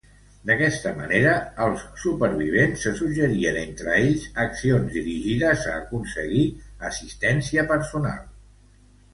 D’aquesta 0.49 0.91
manera, 0.99 1.33
els 1.65 1.83
supervivents 2.03 2.85
se 2.87 2.93
suggerien 3.01 3.59
entre 3.65 3.93
ells 3.99 4.25
accions 4.47 4.97
dirigides 4.97 5.69
a 5.73 5.77
aconseguir 5.85 6.43
assistència 6.91 7.69
personal. 7.75 8.27